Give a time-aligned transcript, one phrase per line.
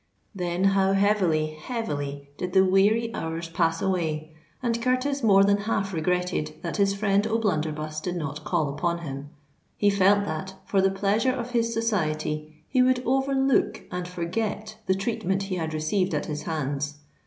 [0.33, 5.93] Then how heavily, heavily did the weary hours pass away; and Curtis more than half
[5.93, 9.29] regretted that his friend O'Blunderbuss did not call upon him.
[9.77, 14.95] He felt that, for the pleasure of his society, he would overlook and forget the
[14.95, 16.95] treatment he had received at his hands.